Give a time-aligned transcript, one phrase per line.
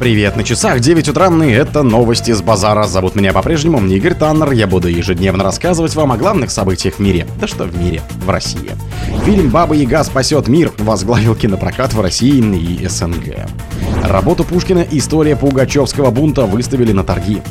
[0.00, 2.84] Привет, на часах 9 утра, и это новости с базара.
[2.84, 4.50] Зовут меня по-прежнему Игорь Таннер.
[4.52, 7.26] Я буду ежедневно рассказывать вам о главных событиях в мире.
[7.38, 8.70] Да что в мире, в России.
[9.26, 13.46] Фильм «Баба Яга спасет мир» возглавил кинопрокат в России и СНГ.
[14.02, 17.42] Работу Пушкина «История Пугачевского бунта» выставили на торги.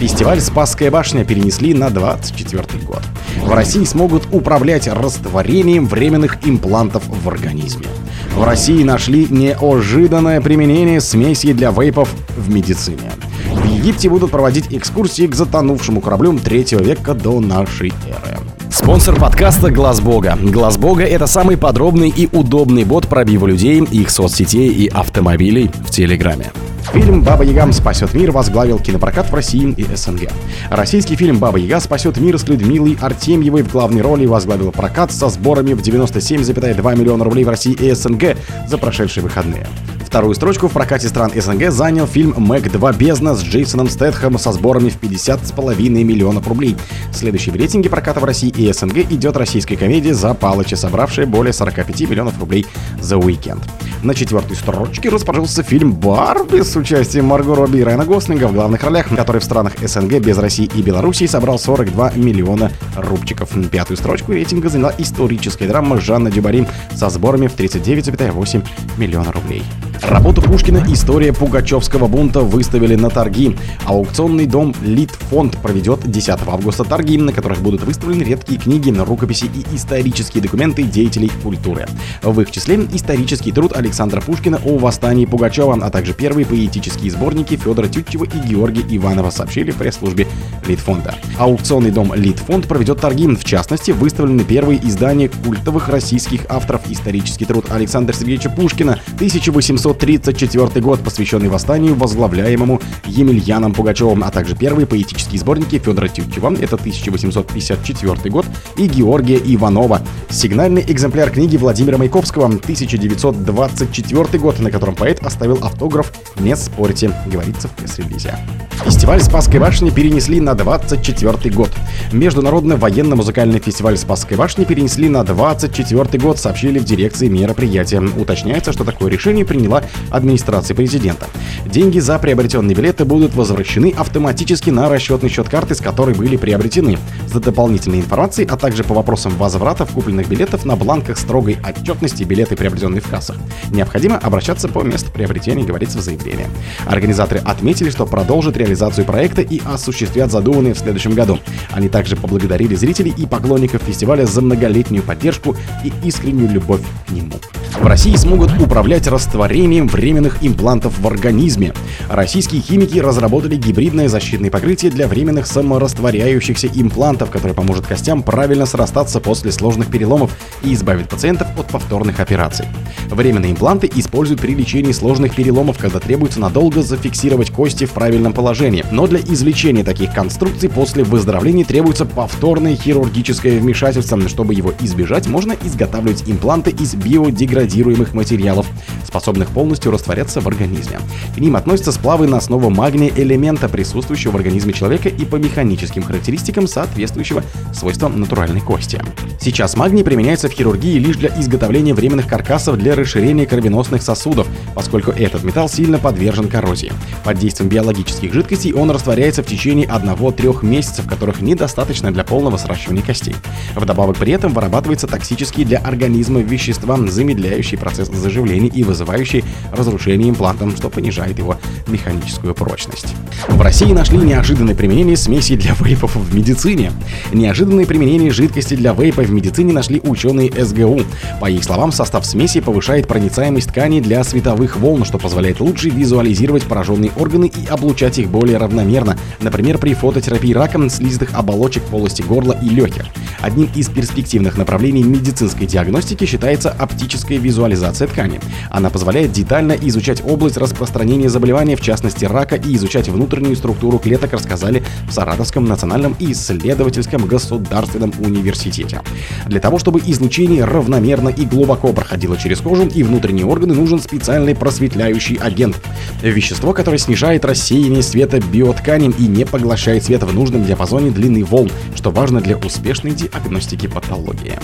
[0.00, 3.02] Фестиваль «Спасская башня» перенесли на 24 год.
[3.42, 7.86] В России смогут управлять растворением временных имплантов в организме.
[8.34, 13.10] В России нашли неожиданное применение смеси для вейпов в медицине.
[13.52, 18.38] В Египте будут проводить экскурсии к затонувшему кораблю 3 века до нашей эры.
[18.78, 20.38] Спонсор подкаста Глаз Бога.
[20.40, 25.90] Глаз Бога это самый подробный и удобный бот пробива людей, их соцсетей и автомобилей в
[25.90, 26.52] Телеграме.
[26.92, 30.30] Фильм «Баба Яга спасет мир» возглавил кинопрокат в России и СНГ.
[30.70, 35.28] Российский фильм «Баба Яга спасет мир» с Людмилой Артемьевой в главной роли возглавил прокат со
[35.28, 38.36] сборами в 97,2 миллиона рублей в России и СНГ
[38.68, 39.66] за прошедшие выходные.
[40.08, 42.92] Вторую строчку в прокате стран СНГ занял фильм «Мэг 2.
[42.94, 46.78] Бездна» с Джейсоном Стэтхэмом со сборами в 50,5 миллионов рублей.
[47.12, 51.52] Следующий в рейтинге проката в России и СНГ идет российская комедия «За Палыча», собравшая более
[51.52, 52.64] 45 миллионов рублей
[52.98, 53.62] за уикенд.
[54.02, 58.82] На четвертой строчке расположился фильм «Барби» с участием Марго Робби и Райана Гослинга в главных
[58.84, 63.50] ролях, который в странах СНГ без России и Белоруссии собрал 42 миллиона рубчиков.
[63.70, 68.64] Пятую строчку рейтинга заняла историческая драма Жанна Дюбари со сборами в 39,8
[68.96, 69.62] миллиона рублей.
[70.08, 73.54] Работу Пушкина «История Пугачевского бунта» выставили на торги.
[73.84, 79.76] Аукционный дом «Литфонд» проведет 10 августа торги, на которых будут выставлены редкие книги, рукописи и
[79.76, 81.86] исторические документы деятелей культуры.
[82.22, 87.56] В их числе исторический труд Александра Пушкина о восстании Пугачева, а также первые поэтические сборники
[87.56, 90.26] Федора Тютчева и Георгия Иванова сообщили в пресс-службе
[90.66, 91.16] Литфонда.
[91.38, 93.28] Аукционный дом «Литфонд» проведет торги.
[93.28, 100.80] В частности, выставлены первые издания культовых российских авторов исторический труд Александра Сергеевича Пушкина 1800 1934
[100.80, 108.30] год, посвященный восстанию, возглавляемому Емельяном Пугачевым, а также первые поэтические сборники Федора Тютчева, это 1854
[108.30, 108.46] год,
[108.76, 110.00] и Георгия Иванова.
[110.30, 117.68] Сигнальный экземпляр книги Владимира Маяковского, 1924 год, на котором поэт оставил автограф «Не спорьте», говорится
[117.68, 118.36] в пресс-релизе.
[118.84, 121.70] Фестиваль Спасской башни перенесли на 24 год.
[122.12, 128.00] Международный военно-музыкальный фестиваль Спасской башни перенесли на 24 год, сообщили в дирекции мероприятия.
[128.00, 131.26] Уточняется, что такое решение приняла администрации президента.
[131.66, 136.98] Деньги за приобретенные билеты будут возвращены автоматически на расчетный счет карты, с которой были приобретены.
[137.26, 142.56] За дополнительной информацией, а также по вопросам возврата купленных билетов на бланках строгой отчетности билеты,
[142.56, 143.36] приобретенные в кассах.
[143.70, 146.46] Необходимо обращаться по месту приобретения, говорится в заявлении.
[146.86, 151.38] Организаторы отметили, что продолжат реализацию проекта и осуществят задуманные в следующем году.
[151.72, 157.34] Они также поблагодарили зрителей и поклонников фестиваля за многолетнюю поддержку и искреннюю любовь к нему.
[157.78, 161.74] В России смогут управлять растворением временных имплантов в организме.
[162.08, 169.20] Российские химики разработали гибридное защитное покрытие для временных саморастворяющихся имплантов, которое поможет костям правильно срастаться
[169.20, 172.64] после сложных переломов и избавит пациентов от повторных операций.
[173.10, 178.84] Временные импланты используют при лечении сложных переломов, когда требуется надолго зафиксировать кости в правильном положении.
[178.90, 184.18] Но для извлечения таких конструкций после выздоровления требуется повторное хирургическое вмешательство.
[184.28, 188.66] Чтобы его избежать, можно изготавливать импланты из биодеградируемых материалов,
[189.04, 191.00] способных полностью растворяться в организме.
[191.34, 196.04] К ним относятся сплавы на основу магния элемента, присутствующего в организме человека и по механическим
[196.04, 197.42] характеристикам соответствующего
[197.74, 199.02] свойствам натуральной кости.
[199.40, 205.10] Сейчас магний применяется в хирургии лишь для изготовления временных каркасов для расширения кровеносных сосудов, поскольку
[205.10, 206.92] этот металл сильно подвержен коррозии.
[207.24, 213.02] Под действием биологических жидкостей он растворяется в течение 1-3 месяцев, которых недостаточно для полного сращивания
[213.02, 213.34] костей.
[213.74, 220.76] Вдобавок при этом вырабатываются токсические для организма вещества, замедляющие процесс заживления и вызывающий разрушение имплантом,
[220.76, 223.14] что понижает его механическую прочность.
[223.48, 226.92] В России нашли неожиданное применение смесей для вейпов в медицине.
[227.32, 231.02] Неожиданное применение жидкости для вейпа в медицине нашли ученые СГУ.
[231.40, 236.64] По их словам, состав смеси повышает проницаемость тканей для световых волн, что позволяет лучше визуализировать
[236.64, 242.56] пораженные органы и облучать их более равномерно, например, при фототерапии раком слизистых оболочек полости горла
[242.62, 243.06] и легких.
[243.40, 248.40] Одним из перспективных направлений медицинской диагностики считается оптическая визуализация ткани.
[248.70, 254.32] Она позволяет детально изучать область распространения заболевания, в частности рака, и изучать внутреннюю структуру клеток,
[254.32, 259.00] рассказали в Саратовском национальном исследовательском государственном университете.
[259.46, 264.56] Для того, чтобы излучение равномерно и глубоко проходило через кожу и внутренние органы, нужен специальный
[264.56, 265.76] просветляющий агент.
[266.20, 271.70] Вещество, которое снижает рассеяние света биотканям и не поглощает свет в нужном диапазоне длины волн,
[271.94, 274.58] что важно для успешной диагностики патологии.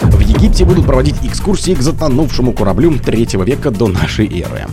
[0.00, 4.66] В Египте будут проводить экскурсии к затонувшему кораблю 3 века до нашей эры.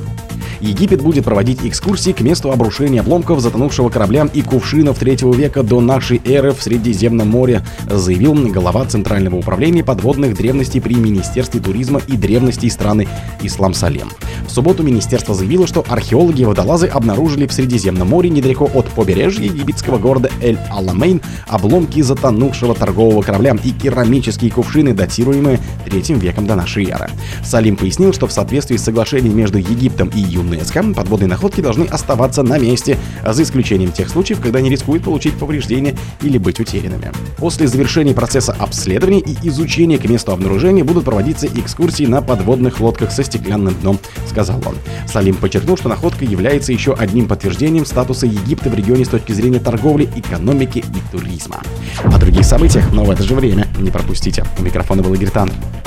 [0.65, 5.79] Египет будет проводить экскурсии к месту обрушения обломков затонувшего корабля и кувшинов 3 века до
[5.79, 12.17] нашей эры в Средиземном море, заявил глава Центрального управления подводных древностей при Министерстве туризма и
[12.17, 13.07] древностей страны
[13.41, 14.09] Ислам Салем.
[14.47, 19.43] В субботу министерство заявило, что археологи и водолазы обнаружили в Средиземном море недалеко от побережья
[19.43, 26.89] египетского города Эль-Аламейн обломки затонувшего торгового корабля и керамические кувшины, датируемые третьим веком до нашей
[26.89, 27.09] эры.
[27.43, 30.19] Салим пояснил, что в соответствии с соглашением между Египтом и
[30.55, 35.35] ЮНЕСКО подводные находки должны оставаться на месте, за исключением тех случаев, когда они рискуют получить
[35.35, 37.11] повреждения или быть утерянными.
[37.37, 43.11] После завершения процесса обследования и изучения к месту обнаружения будут проводиться экскурсии на подводных лодках
[43.11, 44.75] со стеклянным дном, сказал он.
[45.07, 49.59] Салим подчеркнул, что находка является еще одним подтверждением статуса Египта в регионе с точки зрения
[49.59, 51.61] торговли, экономики и туризма.
[52.03, 54.45] О других событиях, но в это же время не пропустите.
[54.59, 55.25] У микрофона был Игорь.
[55.25, 55.84] Пока.